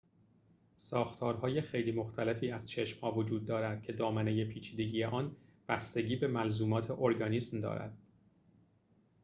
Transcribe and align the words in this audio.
ساختارهای 0.77 1.61
خیلی 1.61 1.91
مختلفی 1.91 2.51
از 2.51 2.69
چشم‌ها 2.69 3.11
وجود 3.11 3.45
دارد 3.45 3.83
که 3.83 3.93
دامنه 3.93 4.45
پیچیدگی 4.45 5.03
آن 5.03 5.35
بستگی 5.67 6.15
به 6.15 6.27
ملزومات 6.27 6.91
ارگانیسم 6.91 7.61
دارد 7.61 7.97